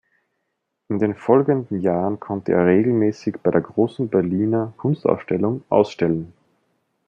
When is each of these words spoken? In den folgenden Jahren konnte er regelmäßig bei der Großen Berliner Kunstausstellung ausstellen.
In 0.89 0.97
den 0.97 1.13
folgenden 1.13 1.79
Jahren 1.79 2.19
konnte 2.19 2.53
er 2.53 2.65
regelmäßig 2.65 3.35
bei 3.43 3.51
der 3.51 3.61
Großen 3.61 4.09
Berliner 4.09 4.73
Kunstausstellung 4.77 5.63
ausstellen. 5.69 6.33